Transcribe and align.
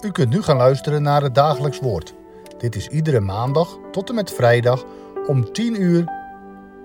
U 0.00 0.10
kunt 0.10 0.30
nu 0.30 0.42
gaan 0.42 0.56
luisteren 0.56 1.02
naar 1.02 1.22
het 1.22 1.34
dagelijks 1.34 1.80
woord. 1.80 2.14
Dit 2.58 2.76
is 2.76 2.88
iedere 2.88 3.20
maandag 3.20 3.78
tot 3.90 4.08
en 4.08 4.14
met 4.14 4.32
vrijdag 4.32 4.84
om 5.26 5.52
10 5.52 5.82
uur, 5.82 6.12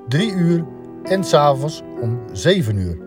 3 0.07 0.31
uur 0.31 0.65
en 1.03 1.23
s'avonds 1.23 1.81
om 2.01 2.21
7 2.31 2.77
uur. 2.77 2.97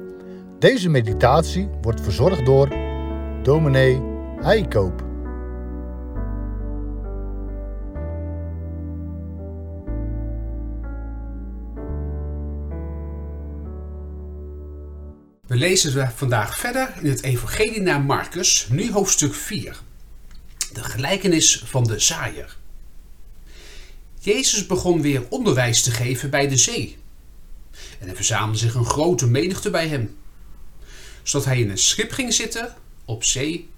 Deze 0.58 0.88
meditatie 0.88 1.68
wordt 1.82 2.00
verzorgd 2.00 2.46
door 2.46 2.68
dominee 3.42 4.02
Heikoop. 4.40 5.04
We 15.46 15.56
lezen 15.56 16.10
vandaag 16.10 16.58
verder 16.58 16.94
in 17.00 17.08
het 17.08 17.22
Evangelie 17.22 17.80
naar 17.80 18.00
Marcus, 18.00 18.68
nu 18.70 18.92
hoofdstuk 18.92 19.34
4. 19.34 19.76
De 20.76 20.84
gelijkenis 20.84 21.62
van 21.64 21.84
de 21.84 21.98
zaaier. 21.98 22.56
Jezus 24.18 24.66
begon 24.66 25.02
weer 25.02 25.28
onderwijs 25.28 25.82
te 25.82 25.90
geven 25.90 26.30
bij 26.30 26.48
de 26.48 26.56
zee. 26.56 26.96
En 27.98 28.08
er 28.08 28.16
verzamelde 28.16 28.58
zich 28.58 28.74
een 28.74 28.84
grote 28.84 29.26
menigte 29.26 29.70
bij 29.70 29.88
hem. 29.88 30.16
Zodat 31.22 31.46
hij 31.46 31.60
in 31.60 31.70
een 31.70 31.78
schip 31.78 32.12
ging 32.12 32.32
zitten 32.32 32.74
op 33.04 33.24
zee 33.24 33.68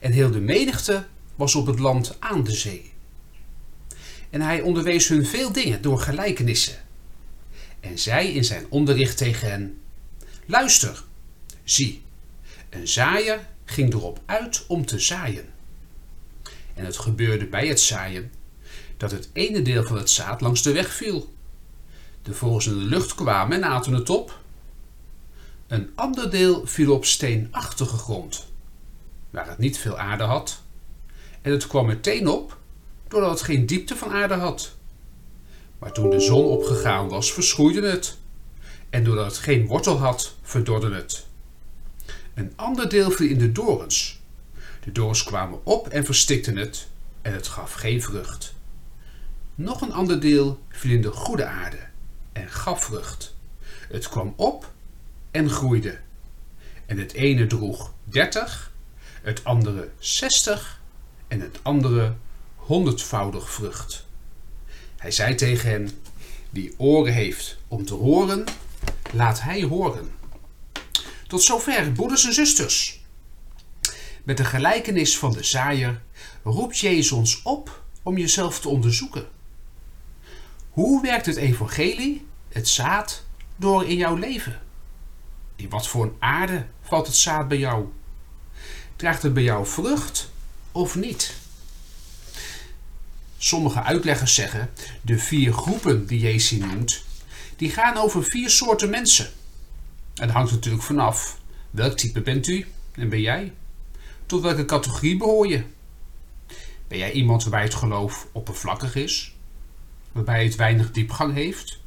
en 0.00 0.12
heel 0.12 0.30
de 0.30 0.40
menigte 0.40 1.06
was 1.34 1.54
op 1.54 1.66
het 1.66 1.78
land 1.78 2.16
aan 2.20 2.44
de 2.44 2.52
zee. 2.52 2.92
En 4.30 4.40
hij 4.40 4.60
onderwees 4.60 5.08
hun 5.08 5.26
veel 5.26 5.52
dingen 5.52 5.82
door 5.82 5.98
gelijkenissen. 5.98 6.78
En 7.80 7.98
zei 7.98 8.28
in 8.28 8.44
zijn 8.44 8.66
onderricht 8.68 9.16
tegen 9.16 9.50
hen: 9.50 9.80
Luister, 10.46 11.04
zie, 11.64 12.02
een 12.70 12.88
zaaier 12.88 13.48
ging 13.64 13.92
erop 13.92 14.20
uit 14.26 14.64
om 14.66 14.86
te 14.86 14.98
zaaien. 14.98 15.58
En 16.80 16.86
het 16.86 16.98
gebeurde 16.98 17.46
bij 17.46 17.66
het 17.66 17.80
zaaien 17.80 18.32
dat 18.96 19.10
het 19.10 19.30
ene 19.32 19.62
deel 19.62 19.84
van 19.84 19.96
het 19.96 20.10
zaad 20.10 20.40
langs 20.40 20.62
de 20.62 20.72
weg 20.72 20.92
viel. 20.92 21.34
De 22.22 22.34
vogels 22.34 22.66
in 22.66 22.78
de 22.78 22.84
lucht 22.84 23.14
kwamen 23.14 23.56
en 23.56 23.64
aten 23.64 23.92
het 23.92 24.10
op. 24.10 24.38
Een 25.66 25.90
ander 25.94 26.30
deel 26.30 26.66
viel 26.66 26.94
op 26.94 27.04
steenachtige 27.04 27.96
grond, 27.96 28.46
waar 29.30 29.48
het 29.48 29.58
niet 29.58 29.78
veel 29.78 29.98
aarde 29.98 30.22
had. 30.24 30.62
En 31.42 31.52
het 31.52 31.66
kwam 31.66 31.86
meteen 31.86 32.28
op, 32.28 32.58
doordat 33.08 33.30
het 33.30 33.42
geen 33.42 33.66
diepte 33.66 33.96
van 33.96 34.10
aarde 34.10 34.34
had. 34.34 34.76
Maar 35.78 35.92
toen 35.92 36.10
de 36.10 36.20
zon 36.20 36.44
opgegaan 36.44 37.08
was, 37.08 37.32
verschroeide 37.32 37.88
het. 37.88 38.16
En 38.90 39.04
doordat 39.04 39.26
het 39.26 39.38
geen 39.38 39.66
wortel 39.66 39.98
had, 39.98 40.34
verdorde 40.42 40.94
het. 40.94 41.26
Een 42.34 42.52
ander 42.56 42.88
deel 42.88 43.10
viel 43.10 43.28
in 43.28 43.38
de 43.38 43.52
dorens. 43.52 44.19
De 44.80 44.92
dorens 44.92 45.22
kwamen 45.22 45.60
op 45.64 45.88
en 45.88 46.04
verstikten 46.04 46.56
het, 46.56 46.88
en 47.22 47.32
het 47.32 47.48
gaf 47.48 47.72
geen 47.72 48.02
vrucht. 48.02 48.54
Nog 49.54 49.80
een 49.80 49.92
ander 49.92 50.20
deel 50.20 50.60
viel 50.68 50.94
in 50.94 51.02
de 51.02 51.12
goede 51.12 51.44
aarde 51.44 51.78
en 52.32 52.50
gaf 52.50 52.84
vrucht. 52.84 53.34
Het 53.88 54.08
kwam 54.08 54.34
op 54.36 54.72
en 55.30 55.50
groeide. 55.50 55.98
En 56.86 56.98
het 56.98 57.12
ene 57.12 57.46
droeg 57.46 57.92
dertig, 58.04 58.72
het 59.22 59.44
andere 59.44 59.90
zestig 59.98 60.80
en 61.28 61.40
het 61.40 61.58
andere 61.62 62.14
honderdvoudig 62.54 63.50
vrucht. 63.50 64.06
Hij 64.96 65.10
zei 65.10 65.34
tegen 65.34 65.70
hen: 65.70 65.90
Wie 66.50 66.74
oren 66.76 67.12
heeft 67.12 67.58
om 67.68 67.84
te 67.84 67.94
horen, 67.94 68.44
laat 69.12 69.40
hij 69.40 69.62
horen. 69.62 70.10
Tot 71.26 71.42
zover, 71.42 71.92
broeders 71.92 72.24
en 72.24 72.32
zusters. 72.32 72.99
Met 74.24 74.36
de 74.36 74.44
gelijkenis 74.44 75.18
van 75.18 75.32
de 75.32 75.42
zaaier 75.42 76.02
roept 76.42 76.78
Jezus 76.78 77.12
ons 77.12 77.42
op 77.42 77.82
om 78.02 78.18
jezelf 78.18 78.60
te 78.60 78.68
onderzoeken. 78.68 79.28
Hoe 80.70 81.02
werkt 81.02 81.26
het 81.26 81.36
evangelie, 81.36 82.26
het 82.48 82.68
zaad, 82.68 83.24
door 83.56 83.86
in 83.88 83.96
jouw 83.96 84.16
leven? 84.16 84.60
In 85.56 85.68
wat 85.68 85.88
voor 85.88 86.04
een 86.04 86.16
aarde 86.18 86.66
valt 86.82 87.06
het 87.06 87.16
zaad 87.16 87.48
bij 87.48 87.58
jou? 87.58 87.86
Draagt 88.96 89.22
het 89.22 89.34
bij 89.34 89.42
jou 89.42 89.66
vrucht 89.66 90.30
of 90.72 90.94
niet? 90.94 91.34
Sommige 93.38 93.82
uitleggers 93.82 94.34
zeggen 94.34 94.70
de 95.02 95.18
vier 95.18 95.52
groepen 95.52 96.06
die 96.06 96.20
Jezus 96.20 96.58
noemt, 96.58 97.04
die 97.56 97.70
gaan 97.70 97.96
over 97.96 98.24
vier 98.24 98.50
soorten 98.50 98.90
mensen. 98.90 99.26
En 100.14 100.26
dat 100.26 100.36
hangt 100.36 100.50
natuurlijk 100.50 100.84
vanaf 100.84 101.38
welk 101.70 101.96
type 101.96 102.20
bent 102.20 102.46
u 102.46 102.66
en 102.92 103.08
ben 103.08 103.20
jij? 103.20 103.52
Tot 104.30 104.42
welke 104.42 104.64
categorie 104.64 105.16
behoor 105.16 105.46
je? 105.46 105.64
Ben 106.88 106.98
jij 106.98 107.12
iemand 107.12 107.42
waarbij 107.42 107.62
het 107.62 107.74
geloof 107.74 108.26
oppervlakkig 108.32 108.94
is? 108.94 109.34
Waarbij 110.12 110.44
het 110.44 110.56
weinig 110.56 110.90
diepgang 110.90 111.34
heeft? 111.34 111.80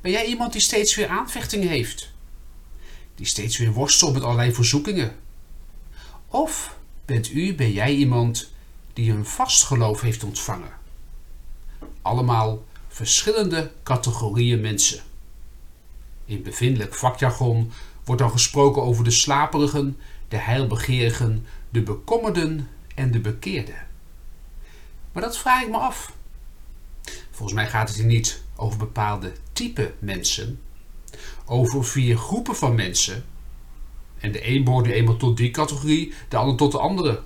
Ben 0.00 0.10
jij 0.10 0.26
iemand 0.26 0.52
die 0.52 0.60
steeds 0.60 0.94
weer 0.94 1.08
aanvechtingen 1.08 1.68
heeft? 1.68 2.12
Die 3.14 3.26
steeds 3.26 3.58
weer 3.58 3.72
worstelt 3.72 4.12
met 4.12 4.22
allerlei 4.22 4.52
verzoekingen? 4.52 5.16
Of 6.28 6.78
bent 7.04 7.30
u, 7.30 7.54
ben 7.54 7.72
jij 7.72 7.94
iemand 7.94 8.52
die 8.92 9.12
een 9.12 9.26
vast 9.26 9.64
geloof 9.64 10.00
heeft 10.00 10.24
ontvangen? 10.24 10.72
Allemaal 12.02 12.64
verschillende 12.88 13.72
categorieën 13.82 14.60
mensen. 14.60 15.00
In 16.24 16.42
bevindelijk 16.42 16.94
vakjargon 16.94 17.72
wordt 18.04 18.20
dan 18.20 18.30
gesproken 18.30 18.82
over 18.82 19.04
de 19.04 19.10
slaperigen, 19.10 19.98
de 20.28 20.36
heilbegeerigen, 20.36 21.46
de 21.70 21.82
bekommerden 21.82 22.68
en 22.94 23.10
de 23.10 23.20
bekeerden. 23.20 23.86
Maar 25.12 25.22
dat 25.22 25.38
vraag 25.38 25.62
ik 25.62 25.70
me 25.70 25.76
af. 25.76 26.12
Volgens 27.30 27.58
mij 27.58 27.68
gaat 27.68 27.88
het 27.88 27.96
hier 27.96 28.06
niet 28.06 28.42
over 28.56 28.78
bepaalde 28.78 29.32
type 29.52 29.94
mensen, 29.98 30.60
over 31.44 31.84
vier 31.84 32.16
groepen 32.16 32.56
van 32.56 32.74
mensen. 32.74 33.24
En 34.18 34.32
de 34.32 34.48
een 34.48 34.64
behoort 34.64 34.86
nu 34.86 34.92
eenmaal 34.92 35.16
tot 35.16 35.36
die 35.36 35.50
categorie, 35.50 36.14
de 36.28 36.36
ander 36.36 36.56
tot 36.56 36.72
de 36.72 36.78
andere. 36.78 37.22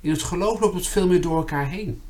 In 0.00 0.10
het 0.10 0.22
geloof 0.22 0.60
loopt 0.60 0.74
het 0.74 0.86
veel 0.86 1.06
meer 1.06 1.20
door 1.20 1.36
elkaar 1.36 1.68
heen. 1.68 2.02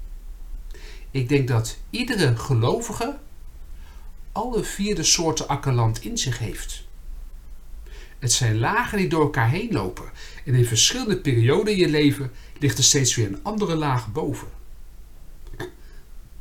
Ik 1.11 1.29
denk 1.29 1.49
dat 1.49 1.79
iedere 1.91 2.37
gelovige 2.37 3.19
alle 4.33 4.65
vier 4.65 4.95
de 4.95 5.03
soorten 5.03 5.49
akkerland 5.49 6.05
in 6.05 6.19
zich 6.19 6.39
heeft. 6.39 6.85
Het 8.19 8.33
zijn 8.33 8.59
lagen 8.59 8.99
die 8.99 9.09
door 9.09 9.23
elkaar 9.23 9.51
heen 9.51 9.73
lopen 9.73 10.11
en 10.45 10.55
in 10.55 10.65
verschillende 10.65 11.17
perioden 11.17 11.73
in 11.73 11.79
je 11.79 11.89
leven 11.89 12.31
ligt 12.59 12.79
er 12.79 12.85
steeds 12.85 13.15
weer 13.15 13.27
een 13.27 13.43
andere 13.43 13.75
laag 13.75 14.13
boven. 14.13 14.49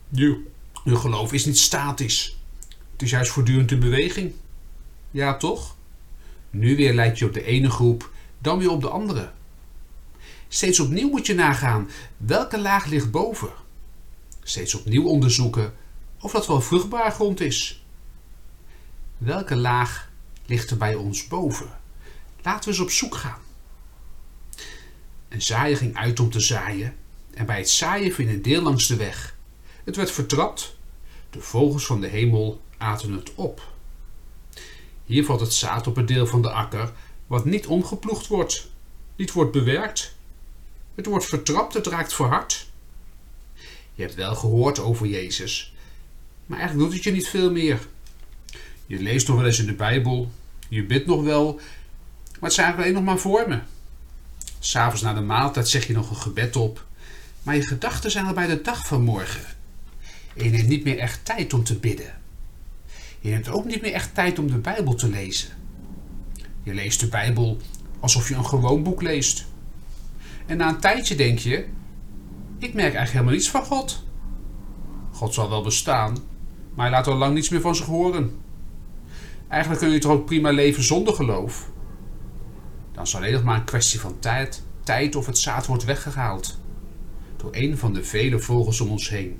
Je, 0.09 0.43
je 0.83 0.95
geloof 0.95 1.33
is 1.33 1.45
niet 1.45 1.57
statisch. 1.57 2.37
Het 2.91 3.01
is 3.01 3.09
juist 3.09 3.31
voortdurend 3.31 3.71
in 3.71 3.79
beweging. 3.79 4.33
Ja, 5.11 5.37
toch? 5.37 5.75
Nu 6.49 6.75
weer 6.75 6.93
lijkt 6.93 7.19
je 7.19 7.25
op 7.25 7.33
de 7.33 7.43
ene 7.43 7.69
groep, 7.69 8.11
dan 8.39 8.59
weer 8.59 8.71
op 8.71 8.81
de 8.81 8.89
andere. 8.89 9.31
Steeds 10.47 10.79
opnieuw 10.79 11.09
moet 11.09 11.25
je 11.25 11.33
nagaan 11.33 11.89
welke 12.17 12.59
laag 12.59 12.85
ligt 12.85 13.11
boven. 13.11 13.49
Steeds 14.43 14.75
opnieuw 14.75 15.05
onderzoeken 15.05 15.73
of 16.19 16.31
dat 16.31 16.47
wel 16.47 16.61
vruchtbaar 16.61 17.11
grond 17.11 17.39
is. 17.39 17.85
Welke 19.17 19.55
laag 19.55 20.09
ligt 20.47 20.71
er 20.71 20.77
bij 20.77 20.95
ons 20.95 21.27
boven? 21.27 21.79
Laten 22.41 22.63
we 22.63 22.69
eens 22.69 22.79
op 22.79 22.91
zoek 22.91 23.15
gaan. 23.15 23.41
Een 25.29 25.41
zaaier 25.41 25.77
ging 25.77 25.95
uit 25.95 26.19
om 26.19 26.29
te 26.29 26.39
zaaien 26.39 26.95
en 27.33 27.45
bij 27.45 27.57
het 27.57 27.69
zaaien 27.69 28.13
viel 28.13 28.27
een 28.27 28.41
deel 28.41 28.61
langs 28.61 28.87
de 28.87 28.95
weg. 28.95 29.35
Het 29.83 29.95
werd 29.95 30.11
vertrapt. 30.11 30.75
De 31.29 31.41
vogels 31.41 31.85
van 31.85 32.01
de 32.01 32.07
hemel 32.07 32.61
aten 32.77 33.11
het 33.11 33.35
op. 33.35 33.73
Hier 35.05 35.25
valt 35.25 35.39
het 35.39 35.53
zaad 35.53 35.87
op 35.87 35.95
het 35.95 36.07
deel 36.07 36.27
van 36.27 36.41
de 36.41 36.51
akker 36.51 36.93
wat 37.27 37.45
niet 37.45 37.67
omgeploegd 37.67 38.27
wordt, 38.27 38.69
niet 39.15 39.31
wordt 39.31 39.51
bewerkt. 39.51 40.15
Het 40.95 41.05
wordt 41.05 41.25
vertrapt, 41.25 41.73
het 41.73 41.87
raakt 41.87 42.13
verhard. 42.13 42.69
Je 43.93 44.01
hebt 44.01 44.15
wel 44.15 44.35
gehoord 44.35 44.79
over 44.79 45.07
Jezus, 45.07 45.73
maar 46.45 46.57
eigenlijk 46.59 46.89
doet 46.89 46.97
het 46.97 47.07
je 47.07 47.11
niet 47.11 47.27
veel 47.27 47.51
meer. 47.51 47.87
Je 48.85 48.99
leest 48.99 49.27
nog 49.27 49.37
wel 49.37 49.45
eens 49.45 49.59
in 49.59 49.65
de 49.65 49.73
Bijbel, 49.73 50.31
je 50.67 50.83
bidt 50.85 51.05
nog 51.05 51.23
wel, 51.23 51.53
maar 51.53 52.49
het 52.49 52.53
zijn 52.53 52.73
alleen 52.73 52.93
nog 52.93 53.03
maar 53.03 53.17
vormen. 53.17 53.65
S'avonds 54.59 55.01
na 55.01 55.13
de 55.13 55.21
maaltijd 55.21 55.67
zeg 55.67 55.87
je 55.87 55.93
nog 55.93 56.09
een 56.09 56.15
gebed 56.15 56.55
op, 56.55 56.85
maar 57.43 57.55
je 57.55 57.67
gedachten 57.67 58.11
zijn 58.11 58.25
al 58.25 58.33
bij 58.33 58.47
de 58.47 58.61
dag 58.61 58.87
van 58.87 59.01
morgen. 59.01 59.41
En 60.35 60.43
je 60.43 60.49
neemt 60.49 60.67
niet 60.67 60.83
meer 60.83 60.97
echt 60.97 61.25
tijd 61.25 61.53
om 61.53 61.63
te 61.63 61.75
bidden. 61.75 62.13
Je 63.19 63.29
neemt 63.29 63.49
ook 63.49 63.65
niet 63.65 63.81
meer 63.81 63.93
echt 63.93 64.13
tijd 64.13 64.39
om 64.39 64.47
de 64.47 64.57
Bijbel 64.57 64.95
te 64.95 65.09
lezen. 65.09 65.49
Je 66.63 66.73
leest 66.73 66.99
de 66.99 67.07
Bijbel 67.07 67.57
alsof 67.99 68.29
je 68.29 68.35
een 68.35 68.45
gewoon 68.45 68.83
boek 68.83 69.01
leest. 69.01 69.45
En 70.45 70.57
na 70.57 70.69
een 70.69 70.79
tijdje 70.79 71.15
denk 71.15 71.39
je: 71.39 71.55
ik 72.57 72.73
merk 72.73 72.93
eigenlijk 72.93 73.11
helemaal 73.11 73.33
niets 73.33 73.49
van 73.49 73.63
God. 73.63 74.03
God 75.11 75.33
zal 75.33 75.49
wel 75.49 75.63
bestaan, 75.63 76.17
maar 76.73 76.85
hij 76.85 76.95
laat 76.95 77.07
al 77.07 77.15
lang 77.15 77.33
niets 77.33 77.49
meer 77.49 77.61
van 77.61 77.75
zich 77.75 77.85
horen. 77.85 78.39
Eigenlijk 79.47 79.81
kun 79.81 79.91
je 79.91 79.99
toch 79.99 80.11
ook 80.11 80.25
prima 80.25 80.51
leven 80.51 80.83
zonder 80.83 81.13
geloof? 81.13 81.69
Dan 82.91 83.03
is 83.03 83.15
alleen 83.15 83.33
nog 83.33 83.43
maar 83.43 83.57
een 83.57 83.63
kwestie 83.63 83.99
van 83.99 84.19
tijd 84.19 84.65
tijd 84.87 85.15
of 85.15 85.25
het 85.25 85.37
zaad 85.37 85.65
wordt 85.65 85.83
weggehaald 85.83 86.57
door 87.37 87.49
een 87.51 87.77
van 87.77 87.93
de 87.93 88.03
vele 88.03 88.39
vogels 88.39 88.81
om 88.81 88.89
ons 88.89 89.09
heen. 89.09 89.39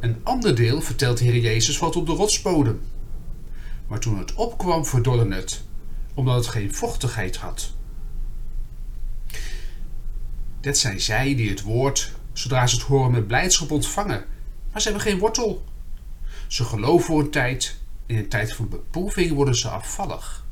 Een 0.00 0.20
ander 0.22 0.54
deel, 0.54 0.80
vertelt 0.80 1.18
Heer 1.18 1.36
Jezus, 1.36 1.78
valt 1.78 1.96
op 1.96 2.06
de 2.06 2.12
rotsbodem. 2.12 2.80
Maar 3.86 3.98
toen 3.98 4.18
het 4.18 4.34
opkwam, 4.34 4.86
verdorde 4.86 5.34
het, 5.34 5.64
omdat 6.14 6.36
het 6.36 6.46
geen 6.46 6.74
vochtigheid 6.74 7.36
had. 7.36 7.72
Dit 10.60 10.78
zijn 10.78 11.00
zij 11.00 11.34
die 11.34 11.50
het 11.50 11.62
woord, 11.62 12.12
zodra 12.32 12.66
ze 12.66 12.76
het 12.76 12.84
horen, 12.84 13.10
met 13.10 13.26
blijdschap 13.26 13.70
ontvangen, 13.70 14.24
maar 14.72 14.80
ze 14.80 14.88
hebben 14.88 15.06
geen 15.06 15.18
wortel. 15.18 15.64
Ze 16.46 16.64
geloven 16.64 17.06
voor 17.06 17.20
een 17.20 17.30
tijd, 17.30 17.80
in 18.08 18.16
een 18.16 18.28
tijd 18.28 18.52
van 18.52 18.68
beproeving 18.68 19.32
worden 19.32 19.54
ze 19.54 19.68
afvallig. 19.68 20.44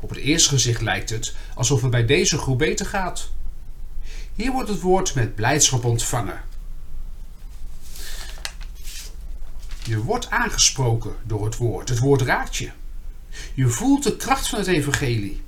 Op 0.00 0.08
het 0.08 0.18
eerste 0.18 0.48
gezicht 0.48 0.80
lijkt 0.80 1.10
het 1.10 1.34
alsof 1.54 1.82
het 1.82 1.90
bij 1.90 2.06
deze 2.06 2.38
groep 2.38 2.58
beter 2.58 2.86
gaat. 2.86 3.30
Hier 4.34 4.52
wordt 4.52 4.68
het 4.68 4.80
woord 4.80 5.14
met 5.14 5.34
blijdschap 5.34 5.84
ontvangen. 5.84 6.42
Je 9.84 10.02
wordt 10.02 10.30
aangesproken 10.30 11.14
door 11.22 11.44
het 11.44 11.56
woord. 11.56 11.88
Het 11.88 11.98
woord 11.98 12.22
raakt 12.22 12.56
je. 12.56 12.70
Je 13.54 13.68
voelt 13.68 14.02
de 14.02 14.16
kracht 14.16 14.48
van 14.48 14.58
het 14.58 14.68
evangelie. 14.68 15.42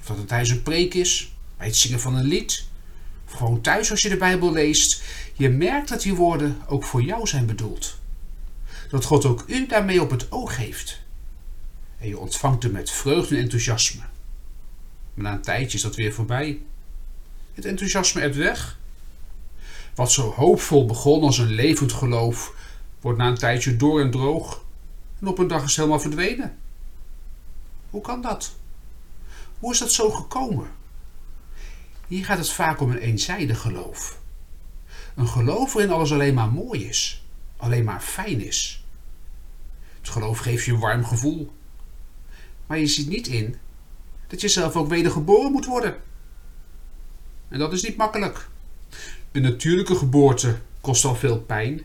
Of 0.00 0.06
dat 0.06 0.16
het 0.16 0.28
tijdens 0.28 0.50
een 0.50 0.62
preek 0.62 0.94
is, 0.94 1.32
bij 1.56 1.66
het 1.66 1.76
zingen 1.76 2.00
van 2.00 2.14
een 2.14 2.24
lied, 2.24 2.64
of 3.26 3.32
gewoon 3.32 3.60
thuis 3.60 3.90
als 3.90 4.00
je 4.00 4.08
de 4.08 4.16
Bijbel 4.16 4.52
leest. 4.52 5.02
Je 5.32 5.48
merkt 5.48 5.88
dat 5.88 6.02
die 6.02 6.14
woorden 6.14 6.56
ook 6.66 6.84
voor 6.84 7.02
jou 7.02 7.26
zijn 7.26 7.46
bedoeld. 7.46 7.97
Dat 8.88 9.04
God 9.04 9.24
ook 9.24 9.44
u 9.46 9.66
daarmee 9.66 10.02
op 10.02 10.10
het 10.10 10.32
oog 10.32 10.56
heeft. 10.56 11.00
En 11.98 12.08
je 12.08 12.18
ontvangt 12.18 12.62
hem 12.62 12.72
met 12.72 12.90
vreugde 12.90 13.36
en 13.36 13.42
enthousiasme. 13.42 14.02
Maar 15.14 15.24
na 15.24 15.32
een 15.32 15.42
tijdje 15.42 15.76
is 15.76 15.82
dat 15.82 15.96
weer 15.96 16.12
voorbij. 16.12 16.60
Het 17.54 17.64
enthousiasme 17.64 18.20
hebt 18.20 18.36
weg. 18.36 18.78
Wat 19.94 20.12
zo 20.12 20.32
hoopvol 20.32 20.86
begon 20.86 21.22
als 21.22 21.38
een 21.38 21.50
levend 21.50 21.92
geloof, 21.92 22.54
wordt 23.00 23.18
na 23.18 23.26
een 23.26 23.38
tijdje 23.38 23.76
door 23.76 24.00
en 24.00 24.10
droog 24.10 24.64
en 25.20 25.26
op 25.26 25.38
een 25.38 25.46
dag 25.46 25.64
is 25.64 25.76
helemaal 25.76 26.00
verdwenen. 26.00 26.56
Hoe 27.90 28.00
kan 28.00 28.22
dat? 28.22 28.54
Hoe 29.58 29.72
is 29.72 29.78
dat 29.78 29.92
zo 29.92 30.10
gekomen? 30.10 30.70
Hier 32.06 32.24
gaat 32.24 32.38
het 32.38 32.50
vaak 32.50 32.80
om 32.80 32.90
een 32.90 32.98
eenzijdig 32.98 33.60
geloof. 33.60 34.18
Een 35.14 35.28
geloof 35.28 35.72
waarin 35.72 35.92
alles 35.92 36.12
alleen 36.12 36.34
maar 36.34 36.52
mooi 36.52 36.88
is, 36.88 37.24
alleen 37.58 37.84
maar 37.84 38.00
fijn 38.00 38.40
is. 38.40 38.84
Het 40.00 40.08
geloof 40.08 40.38
geeft 40.38 40.64
je 40.64 40.72
een 40.72 40.78
warm 40.78 41.04
gevoel. 41.04 41.52
Maar 42.66 42.78
je 42.78 42.86
ziet 42.86 43.08
niet 43.08 43.26
in 43.26 43.56
dat 44.26 44.40
je 44.40 44.48
zelf 44.48 44.76
ook 44.76 44.88
wedergeboren 44.88 45.52
moet 45.52 45.66
worden. 45.66 45.96
En 47.48 47.58
dat 47.58 47.72
is 47.72 47.82
niet 47.82 47.96
makkelijk. 47.96 48.48
Een 49.32 49.42
natuurlijke 49.42 49.94
geboorte 49.94 50.58
kost 50.80 51.04
al 51.04 51.14
veel 51.16 51.40
pijn. 51.40 51.82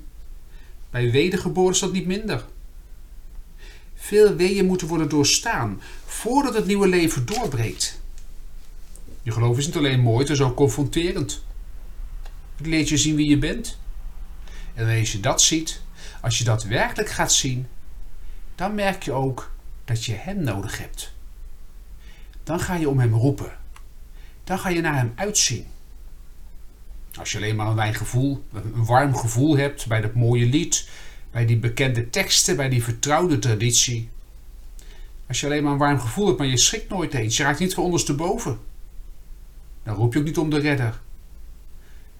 Bij 0.89 1.11
wedergeboorte 1.11 1.73
is 1.73 1.79
dat 1.79 1.91
niet 1.91 2.05
minder. 2.05 2.45
Veel 3.95 4.35
weeën 4.35 4.65
moeten 4.65 4.87
worden 4.87 5.09
doorstaan 5.09 5.81
voordat 6.05 6.53
het 6.53 6.65
nieuwe 6.65 6.87
leven 6.87 7.25
doorbreekt. 7.25 8.01
Je 9.21 9.31
geloof 9.31 9.57
is 9.57 9.65
niet 9.65 9.77
alleen 9.77 9.99
mooi, 9.99 10.19
het 10.19 10.29
is 10.29 10.41
ook 10.41 10.55
confronterend. 10.55 11.43
Het 12.55 12.67
leert 12.67 12.89
je 12.89 12.97
zien 12.97 13.15
wie 13.15 13.29
je 13.29 13.37
bent. 13.37 13.77
En 14.73 14.99
als 14.99 15.11
je 15.11 15.19
dat 15.19 15.41
ziet, 15.41 15.81
als 16.21 16.37
je 16.37 16.43
dat 16.43 16.63
werkelijk 16.63 17.09
gaat 17.09 17.33
zien, 17.33 17.67
dan 18.55 18.75
merk 18.75 19.03
je 19.03 19.11
ook 19.11 19.51
dat 19.85 20.05
je 20.05 20.13
Hem 20.13 20.43
nodig 20.43 20.77
hebt. 20.77 21.13
Dan 22.43 22.59
ga 22.59 22.75
je 22.75 22.89
om 22.89 22.99
Hem 22.99 23.13
roepen 23.13 23.51
dan 24.43 24.59
ga 24.59 24.69
je 24.69 24.81
naar 24.81 24.95
hem 24.95 25.11
uitzien. 25.15 25.65
Als 27.19 27.31
je 27.31 27.37
alleen 27.37 27.55
maar 27.55 27.67
een, 27.67 27.75
wijn 27.75 27.93
gevoel, 27.93 28.43
een 28.53 28.85
warm 28.85 29.15
gevoel 29.15 29.57
hebt 29.57 29.87
bij 29.87 30.01
dat 30.01 30.13
mooie 30.13 30.45
lied, 30.45 30.89
bij 31.31 31.45
die 31.45 31.57
bekende 31.57 32.09
teksten, 32.09 32.55
bij 32.55 32.69
die 32.69 32.83
vertrouwde 32.83 33.39
traditie. 33.39 34.09
Als 35.27 35.39
je 35.39 35.45
alleen 35.45 35.63
maar 35.63 35.71
een 35.71 35.77
warm 35.77 35.99
gevoel 35.99 36.25
hebt, 36.25 36.37
maar 36.37 36.47
je 36.47 36.57
schrikt 36.57 36.89
nooit 36.89 37.13
eens, 37.13 37.37
je 37.37 37.43
raakt 37.43 37.59
niet 37.59 37.73
van 37.73 37.83
ondersteboven. 37.83 38.59
Dan 39.83 39.95
roep 39.95 40.13
je 40.13 40.19
ook 40.19 40.25
niet 40.25 40.37
om 40.37 40.49
de 40.49 40.59
redder. 40.59 41.01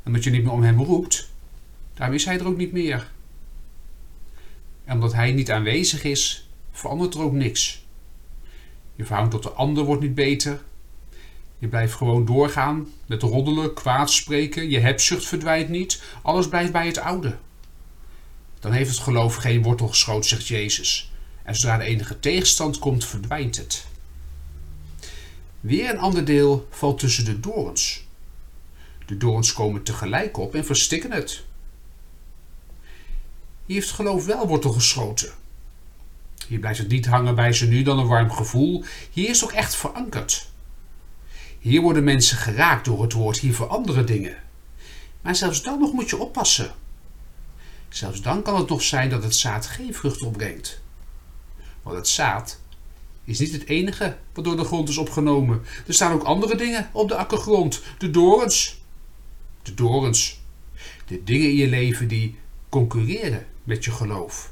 En 0.03 0.05
omdat 0.05 0.23
je 0.23 0.29
niet 0.29 0.44
meer 0.44 0.51
om 0.51 0.63
hem 0.63 0.81
roept, 0.81 1.29
daarom 1.93 2.15
is 2.15 2.25
hij 2.25 2.39
er 2.39 2.47
ook 2.47 2.57
niet 2.57 2.71
meer. 2.71 3.11
En 4.83 4.93
omdat 4.93 5.13
hij 5.13 5.31
niet 5.31 5.51
aanwezig 5.51 6.03
is, 6.03 6.49
verandert 6.71 7.13
er 7.13 7.21
ook 7.21 7.33
niks. 7.33 7.85
Je 8.95 9.05
verhouding 9.05 9.41
tot 9.41 9.51
de 9.51 9.57
ander 9.57 9.83
wordt 9.83 10.01
niet 10.01 10.15
beter, 10.15 10.61
je 11.63 11.69
blijft 11.69 11.93
gewoon 11.93 12.25
doorgaan 12.25 12.87
met 13.05 13.21
roddelen, 13.21 13.73
kwaad 13.73 14.11
spreken. 14.11 14.69
Je 14.69 14.79
hebzucht 14.79 15.25
verdwijnt 15.25 15.69
niet. 15.69 16.01
Alles 16.21 16.47
blijft 16.47 16.71
bij 16.71 16.85
het 16.85 16.97
oude. 16.97 17.37
Dan 18.59 18.71
heeft 18.71 18.89
het 18.89 18.99
geloof 18.99 19.35
geen 19.35 19.63
wortel 19.63 19.87
geschoten, 19.87 20.29
zegt 20.29 20.47
Jezus. 20.47 21.11
En 21.43 21.55
zodra 21.55 21.77
de 21.77 21.83
enige 21.83 22.19
tegenstand 22.19 22.79
komt, 22.79 23.05
verdwijnt 23.05 23.57
het. 23.57 23.85
Weer 25.59 25.89
een 25.89 25.99
ander 25.99 26.25
deel 26.25 26.67
valt 26.69 26.99
tussen 26.99 27.25
de 27.25 27.39
dorens. 27.39 28.05
De 29.05 29.17
dorens 29.17 29.53
komen 29.53 29.83
tegelijk 29.83 30.37
op 30.37 30.55
en 30.55 30.65
verstikken 30.65 31.11
het. 31.11 31.43
Hier 33.65 33.75
heeft 33.75 33.92
geloof 33.92 34.25
wel 34.25 34.48
wortel 34.48 34.71
geschoten. 34.71 35.31
Hier 36.48 36.60
blijft 36.60 36.80
het 36.80 36.88
niet 36.88 37.06
hangen 37.06 37.36
bij 37.36 37.54
ze 37.54 37.68
nu 37.68 37.83
dan 37.83 38.00
een 38.00 38.07
warm 38.07 38.31
gevoel. 38.31 38.83
Hier 39.12 39.30
is 39.30 39.42
het 39.42 39.50
ook 39.50 39.56
echt 39.56 39.75
verankerd. 39.75 40.51
Hier 41.60 41.81
worden 41.81 42.04
mensen 42.04 42.38
geraakt 42.38 42.86
door 42.86 43.01
het 43.01 43.13
woord, 43.13 43.39
hier 43.39 43.54
veranderen 43.54 44.06
dingen. 44.06 44.36
Maar 45.21 45.36
zelfs 45.36 45.63
dan 45.63 45.80
nog 45.80 45.94
moet 45.94 46.10
je 46.10 46.18
oppassen. 46.18 46.71
Zelfs 47.89 48.21
dan 48.21 48.42
kan 48.42 48.56
het 48.56 48.69
nog 48.69 48.81
zijn 48.81 49.10
dat 49.10 49.24
het 49.24 49.36
zaad 49.36 49.65
geen 49.65 49.94
vrucht 49.94 50.21
opbrengt. 50.21 50.81
Want 51.81 51.95
het 51.95 52.07
zaad 52.07 52.60
is 53.24 53.39
niet 53.39 53.51
het 53.51 53.65
enige 53.65 54.18
wat 54.33 54.44
door 54.44 54.57
de 54.57 54.63
grond 54.63 54.89
is 54.89 54.98
opgenomen. 54.98 55.62
Er 55.88 55.94
staan 55.94 56.12
ook 56.12 56.24
andere 56.24 56.56
dingen 56.56 56.89
op 56.92 57.07
de 57.07 57.15
akkergrond. 57.15 57.81
De 57.98 58.12
dorens. 58.12 58.81
De 59.62 59.74
dorens. 59.74 60.42
De 61.06 61.24
dingen 61.24 61.50
in 61.50 61.56
je 61.56 61.68
leven 61.68 62.07
die 62.07 62.38
concurreren 62.69 63.45
met 63.63 63.86
je 63.86 63.92
geloof. 63.92 64.51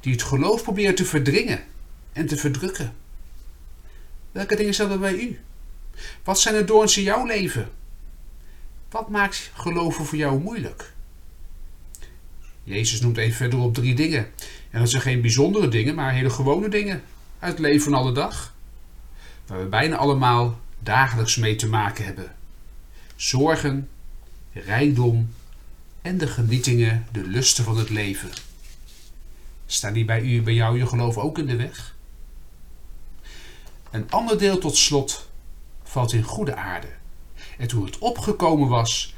Die 0.00 0.12
het 0.12 0.22
geloof 0.22 0.62
proberen 0.62 0.94
te 0.94 1.04
verdringen 1.04 1.64
en 2.12 2.26
te 2.26 2.36
verdrukken. 2.36 2.94
Welke 4.32 4.56
dingen 4.56 4.74
zijn 4.74 4.90
er 4.90 4.98
bij 4.98 5.14
u? 5.14 5.40
Wat 6.24 6.40
zijn 6.40 6.54
de 6.54 6.64
doorns 6.64 6.96
in 6.96 7.02
jouw 7.02 7.26
leven? 7.26 7.70
Wat 8.90 9.08
maakt 9.08 9.50
geloven 9.54 10.04
voor 10.04 10.18
jou 10.18 10.40
moeilijk? 10.40 10.92
Jezus 12.64 13.00
noemt 13.00 13.16
even 13.16 13.36
verderop 13.36 13.74
drie 13.74 13.94
dingen. 13.94 14.26
En 14.70 14.80
dat 14.80 14.90
zijn 14.90 15.02
geen 15.02 15.20
bijzondere 15.20 15.68
dingen, 15.68 15.94
maar 15.94 16.12
hele 16.12 16.30
gewone 16.30 16.68
dingen 16.68 17.02
uit 17.38 17.52
het 17.52 17.60
leven 17.60 17.82
van 17.82 17.94
alle 17.94 18.12
dag. 18.12 18.54
Waar 19.46 19.58
we 19.58 19.66
bijna 19.66 19.96
allemaal 19.96 20.60
dagelijks 20.78 21.36
mee 21.36 21.56
te 21.56 21.68
maken 21.68 22.04
hebben. 22.04 22.34
Zorgen, 23.16 23.88
rijkdom 24.52 25.28
en 26.08 26.18
de 26.18 26.26
genietingen, 26.26 27.06
de 27.12 27.26
lusten 27.26 27.64
van 27.64 27.78
het 27.78 27.90
leven. 27.90 28.30
Staan 29.66 29.92
die 29.92 30.04
bij 30.04 30.20
u 30.20 30.42
bij 30.42 30.54
jou 30.54 30.78
je 30.78 30.86
geloof 30.86 31.18
ook 31.18 31.38
in 31.38 31.46
de 31.46 31.56
weg? 31.56 31.96
Een 33.90 34.10
ander 34.10 34.38
deel 34.38 34.58
tot 34.58 34.76
slot 34.76 35.30
valt 35.82 36.12
in 36.12 36.22
goede 36.22 36.54
aarde. 36.54 36.88
En 37.58 37.68
toen 37.68 37.84
het 37.84 37.98
opgekomen 37.98 38.68
was, 38.68 39.14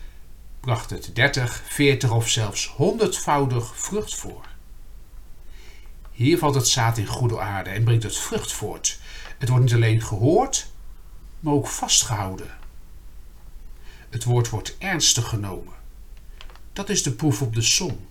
bracht 0.61 0.91
het 0.91 1.11
dertig, 1.15 1.63
veertig 1.67 2.11
of 2.11 2.29
zelfs 2.29 2.67
honderdvoudig 2.67 3.77
vrucht 3.77 4.15
voor. 4.15 4.49
Hier 6.13 6.39
valt 6.39 6.55
het 6.55 6.69
zaad 6.69 6.99
in 6.99 7.07
goede 7.07 7.41
aarde 7.41 7.71
en 7.71 7.85
brengt 7.85 8.03
het 8.03 8.19
vrucht 8.19 8.53
voort. 8.53 9.01
Het 9.39 9.49
wordt 9.49 9.65
niet 9.65 9.75
alleen 9.75 10.03
gehoord, 10.03 10.67
maar 11.41 11.55
ook 11.55 11.69
vastgehouden. 11.69 12.59
Het 14.09 14.25
woord 14.25 14.49
wordt 14.49 14.77
ernstig 14.79 15.29
genomen. 15.29 15.79
Dat 16.73 16.89
is 16.89 17.03
de 17.03 17.13
proef 17.13 17.43
op 17.43 17.55
de 17.55 17.63
som. 17.63 18.07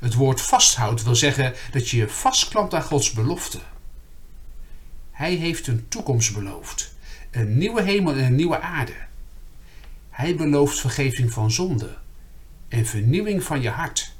Het 0.00 0.14
woord 0.14 0.40
vasthoudt 0.40 1.02
wil 1.02 1.14
zeggen 1.14 1.54
dat 1.70 1.88
je 1.88 1.96
je 1.96 2.08
vastklampt 2.08 2.74
aan 2.74 2.82
Gods 2.82 3.12
belofte. 3.12 3.60
Hij 5.10 5.34
heeft 5.34 5.66
een 5.66 5.88
toekomst 5.88 6.34
beloofd 6.34 6.96
een 7.30 7.58
nieuwe 7.58 7.82
hemel 7.82 8.12
en 8.12 8.24
een 8.24 8.34
nieuwe 8.34 8.60
aarde. 8.60 8.94
Hij 10.10 10.36
belooft 10.36 10.80
vergeving 10.80 11.32
van 11.32 11.50
zonde 11.50 11.96
en 12.68 12.86
vernieuwing 12.86 13.44
van 13.44 13.62
je 13.62 13.68
hart. 13.68 14.12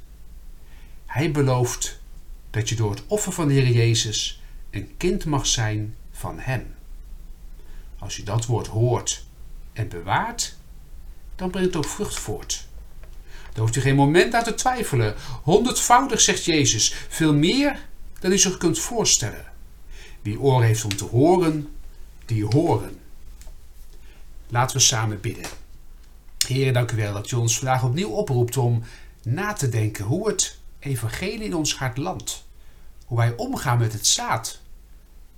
Hij 1.05 1.31
belooft 1.31 1.99
dat 2.49 2.69
je 2.69 2.75
door 2.75 2.91
het 2.91 3.03
offer 3.07 3.31
van 3.31 3.47
de 3.47 3.53
Heer 3.53 3.71
Jezus 3.71 4.41
een 4.69 4.97
kind 4.97 5.25
mag 5.25 5.47
zijn 5.47 5.95
van 6.11 6.39
Hem. 6.39 6.75
Als 7.97 8.15
je 8.15 8.23
dat 8.23 8.45
woord 8.45 8.67
hoort 8.67 9.25
en 9.73 9.89
bewaart, 9.89 10.55
dan 11.35 11.49
brengt 11.49 11.73
het 11.73 11.85
ook 11.85 11.91
vrucht 11.91 12.19
voort. 12.19 12.67
Daar 13.59 13.67
hoeft 13.67 13.79
u 13.79 13.83
geen 13.83 13.95
moment 13.95 14.33
aan 14.33 14.43
te 14.43 14.53
twijfelen. 14.53 15.15
Honderdvoudig, 15.43 16.21
zegt 16.21 16.45
Jezus, 16.45 16.93
veel 17.09 17.33
meer 17.33 17.87
dan 18.19 18.31
u 18.31 18.37
zich 18.37 18.57
kunt 18.57 18.79
voorstellen. 18.79 19.45
Wie 20.21 20.39
oor 20.39 20.63
heeft 20.63 20.83
om 20.83 20.95
te 20.95 21.03
horen, 21.03 21.69
die 22.25 22.45
horen. 22.45 22.99
Laten 24.47 24.77
we 24.77 24.81
samen 24.81 25.21
bidden. 25.21 25.45
Heer, 26.47 26.73
dank 26.73 26.91
u 26.91 26.95
wel 26.95 27.13
dat 27.13 27.31
u 27.31 27.35
ons 27.35 27.57
vandaag 27.57 27.83
opnieuw 27.83 28.09
oproept 28.09 28.57
om 28.57 28.83
na 29.23 29.53
te 29.53 29.69
denken 29.69 30.05
hoe 30.05 30.27
het 30.27 30.57
evangelie 30.79 31.43
in 31.43 31.55
ons 31.55 31.75
hart 31.75 31.97
landt. 31.97 32.45
Hoe 33.05 33.17
wij 33.17 33.35
omgaan 33.35 33.77
met 33.77 33.93
het 33.93 34.07
zaad. 34.07 34.59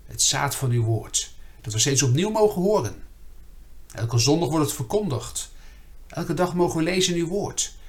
Het 0.05 0.21
zaad 0.21 0.55
van 0.55 0.71
uw 0.71 0.83
woord. 0.83 1.33
Dat 1.61 1.73
we 1.73 1.79
steeds 1.79 2.03
opnieuw 2.03 2.29
mogen 2.29 2.61
horen. 2.61 3.03
Elke 3.93 4.17
zondag 4.17 4.49
wordt 4.49 4.65
het 4.65 4.75
verkondigd. 4.75 5.51
Elke 6.07 6.33
dag 6.33 6.53
mogen 6.53 6.77
we 6.77 6.83
lezen 6.83 7.15
in 7.15 7.21
uw 7.21 7.27
woord. 7.27 7.79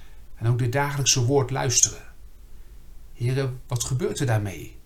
En 0.43 0.49
ook 0.49 0.59
dit 0.59 0.73
dagelijkse 0.73 1.25
woord 1.25 1.51
luisteren. 1.51 2.03
Heren, 3.13 3.61
wat 3.67 3.85
gebeurt 3.85 4.21
er 4.21 4.27
daarmee? 4.27 4.77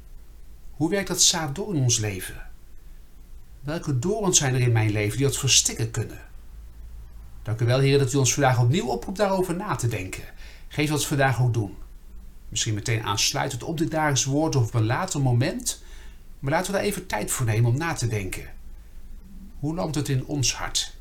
Hoe 0.71 0.91
werkt 0.91 1.09
dat 1.09 1.23
zaad 1.23 1.55
door 1.55 1.75
in 1.75 1.83
ons 1.83 1.99
leven? 1.99 2.51
Welke 3.61 3.99
dorens 3.99 4.39
zijn 4.39 4.55
er 4.55 4.61
in 4.61 4.73
mijn 4.73 4.91
leven 4.91 5.17
die 5.17 5.27
dat 5.27 5.37
verstikken 5.37 5.91
kunnen? 5.91 6.21
Dank 7.43 7.61
u 7.61 7.65
wel, 7.65 7.79
Heer, 7.79 7.99
dat 7.99 8.13
u 8.13 8.17
ons 8.17 8.35
vandaag 8.35 8.61
opnieuw 8.61 8.87
oproept 8.87 9.19
daarover 9.19 9.57
na 9.57 9.75
te 9.75 9.89
denken. 9.89 10.25
Geef 10.69 10.91
dat 10.91 11.07
vandaag 11.07 11.41
ook 11.41 11.55
doen. 11.55 11.77
Misschien 12.49 12.75
meteen 12.75 13.03
aansluitend 13.03 13.63
op 13.63 13.79
dit 13.79 13.91
dagelijks 13.91 14.25
woord 14.25 14.57
of 14.57 14.67
op 14.67 14.75
een 14.75 14.87
later 14.87 15.21
moment. 15.21 15.83
Maar 16.39 16.53
laten 16.53 16.73
we 16.73 16.79
daar 16.79 16.87
even 16.87 17.07
tijd 17.07 17.31
voor 17.31 17.47
nemen 17.47 17.71
om 17.71 17.79
na 17.79 17.93
te 17.93 18.07
denken. 18.07 18.53
Hoe 19.59 19.75
landt 19.75 19.95
het 19.97 20.09
in 20.09 20.25
ons 20.25 20.55
hart? 20.55 20.97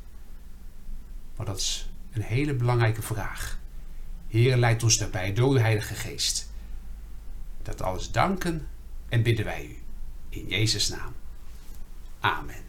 Maar 1.35 1.45
dat 1.45 1.57
is 1.57 1.89
een 2.11 2.21
hele 2.21 2.53
belangrijke 2.53 3.01
vraag. 3.01 3.63
Heer, 4.35 4.57
leid 4.57 4.83
ons 4.83 4.97
daarbij 4.97 5.33
door 5.33 5.51
uw 5.51 5.57
Heilige 5.59 5.93
Geest. 5.93 6.49
Dat 7.63 7.81
alles 7.81 8.11
danken 8.11 8.67
en 9.09 9.23
bidden 9.23 9.45
wij 9.45 9.65
u. 9.65 9.77
In 10.29 10.47
Jezus' 10.47 10.89
naam. 10.89 11.13
Amen. 12.19 12.63